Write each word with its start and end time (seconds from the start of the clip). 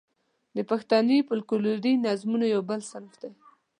د 0.55 0.57
پښتني 0.69 1.17
فوکلوري 1.27 1.93
نظمونو 2.05 2.45
یو 2.53 2.61
بل 2.69 2.79
صنف 2.91 3.13
دی. 3.21 3.31